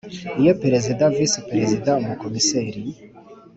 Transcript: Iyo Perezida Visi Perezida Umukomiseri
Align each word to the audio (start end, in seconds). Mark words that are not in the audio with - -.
Iyo 0.41 0.53
Perezida 0.61 1.03
Visi 1.15 1.39
Perezida 1.49 1.89
Umukomiseri 2.01 2.81